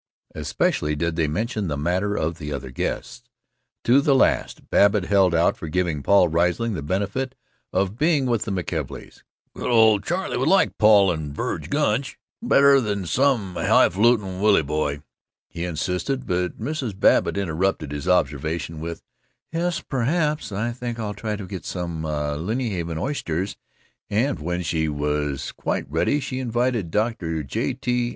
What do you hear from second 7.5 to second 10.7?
of being with the McKelveys. "Good old Charley would